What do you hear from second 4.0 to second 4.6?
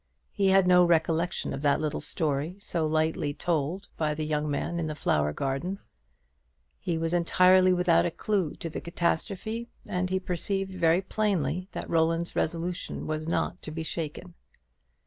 the young